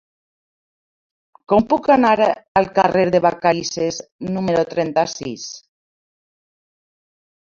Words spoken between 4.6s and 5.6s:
trenta-sis?